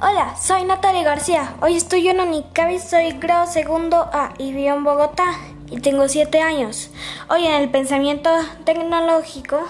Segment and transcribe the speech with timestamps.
[0.00, 1.54] Hola, soy Natalia García.
[1.60, 5.24] Hoy estoy en Unicavi, soy grado segundo A y vivo en Bogotá
[5.68, 6.92] y tengo 7 años.
[7.28, 8.30] Hoy en el pensamiento
[8.64, 9.60] tecnológico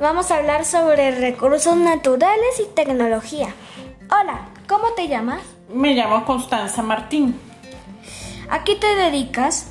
[0.00, 3.54] vamos a hablar sobre recursos naturales y tecnología.
[4.10, 5.42] Hola, ¿cómo te llamas?
[5.72, 7.38] Me llamo Constanza Martín.
[8.50, 9.68] ¿A qué te dedicas?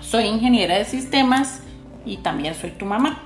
[0.00, 1.60] Soy ingeniera de sistemas
[2.06, 3.22] y también soy tu mamá.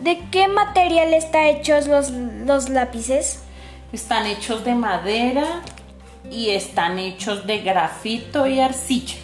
[0.00, 3.45] ¿De qué material están hechos los, los lápices?
[3.92, 5.62] Están hechos de madera
[6.30, 9.16] y están hechos de grafito y arcilla.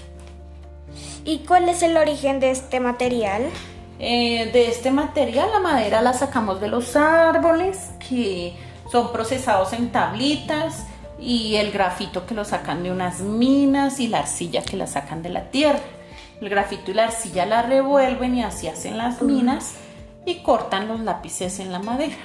[1.24, 3.50] ¿Y cuál es el origen de este material?
[3.98, 8.54] Eh, de este material la madera la sacamos de los árboles que
[8.90, 10.86] son procesados en tablitas
[11.20, 15.22] y el grafito que lo sacan de unas minas y la arcilla que la sacan
[15.22, 15.78] de la tierra.
[16.40, 19.74] El grafito y la arcilla la revuelven y así hacen las minas
[20.26, 22.16] y cortan los lápices en la madera.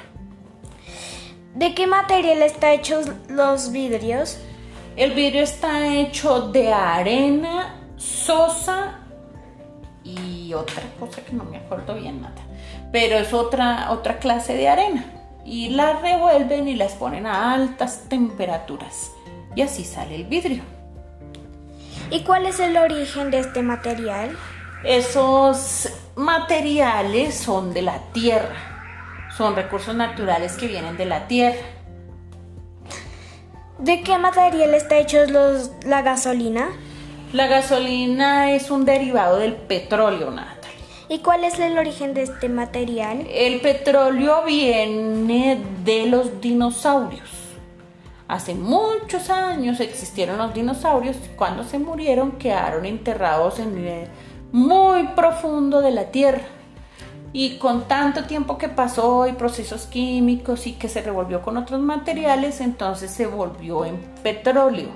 [1.57, 4.37] ¿De qué material están hechos los vidrios?
[4.95, 8.99] El vidrio está hecho de arena, sosa
[10.04, 12.43] y otra cosa que no me acuerdo bien nada.
[12.91, 15.05] Pero es otra, otra clase de arena.
[15.45, 19.10] Y la revuelven y las ponen a altas temperaturas.
[19.55, 20.62] Y así sale el vidrio.
[22.12, 24.37] ¿Y cuál es el origen de este material?
[24.84, 28.76] Esos materiales son de la tierra,
[29.38, 31.60] son recursos naturales que vienen de la tierra.
[33.77, 36.70] ¿De qué material está hecho los, la gasolina?
[37.34, 40.57] La gasolina es un derivado del petróleo, Natalie.
[41.10, 43.27] ¿Y cuál es el origen de este material?
[43.29, 47.29] El petróleo viene de los dinosaurios.
[48.27, 51.16] Hace muchos años existieron los dinosaurios.
[51.35, 54.07] Cuando se murieron quedaron enterrados en el
[54.51, 56.41] muy profundo de la tierra.
[57.33, 61.81] Y con tanto tiempo que pasó y procesos químicos y que se revolvió con otros
[61.81, 64.89] materiales, entonces se volvió en petróleo.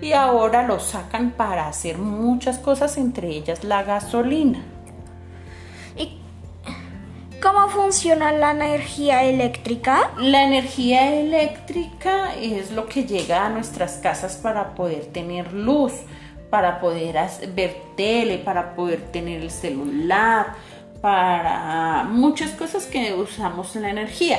[0.00, 4.62] Y ahora lo sacan para hacer muchas cosas, entre ellas la gasolina.
[5.96, 6.18] ¿Y
[7.40, 10.10] cómo funciona la energía eléctrica?
[10.18, 15.92] La energía eléctrica es lo que llega a nuestras casas para poder tener luz
[16.50, 17.16] para poder
[17.54, 20.54] ver tele, para poder tener el celular,
[21.00, 24.38] para muchas cosas que usamos la energía.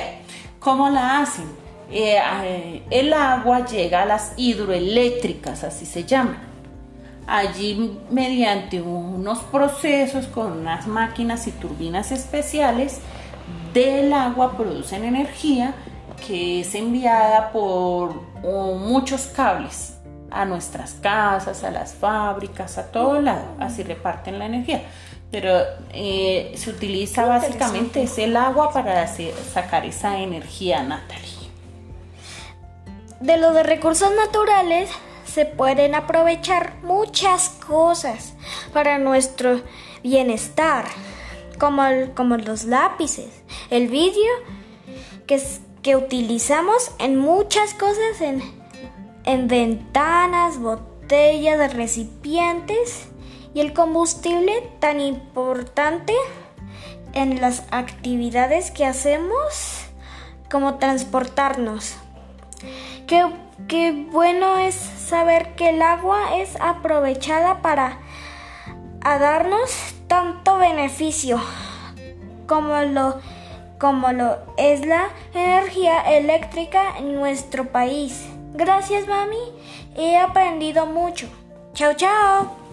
[0.58, 1.46] ¿Cómo la hacen?
[1.90, 6.38] Eh, eh, el agua llega a las hidroeléctricas, así se llaman.
[7.26, 13.00] Allí mediante unos procesos con unas máquinas y turbinas especiales
[13.72, 15.74] del agua producen energía
[16.26, 19.98] que es enviada por muchos cables
[20.30, 24.82] a nuestras casas, a las fábricas, a todo lado, así reparten la energía.
[25.30, 25.58] Pero
[25.92, 31.28] eh, se utiliza básicamente es el agua para sacar esa energía, Natalie.
[33.20, 34.88] De los de recursos naturales
[35.26, 38.34] se pueden aprovechar muchas cosas
[38.72, 39.60] para nuestro
[40.02, 40.86] bienestar,
[41.58, 41.82] como,
[42.14, 44.30] como los lápices, el vidrio
[45.26, 45.42] que,
[45.82, 48.42] que utilizamos en muchas cosas en,
[49.24, 53.08] en ventanas, botellas, recipientes
[53.54, 56.14] y el combustible tan importante
[57.12, 59.84] en las actividades que hacemos
[60.50, 61.96] como transportarnos.
[63.06, 63.26] Qué,
[63.68, 67.98] qué, bueno es saber que el agua es aprovechada para
[69.00, 69.70] darnos
[70.06, 71.40] tanto beneficio
[72.46, 73.20] como lo,
[73.78, 78.26] como lo es la energía eléctrica en nuestro país.
[78.54, 79.36] Gracias, mami.
[79.96, 81.28] He aprendido mucho.
[81.74, 82.67] Chao, chao.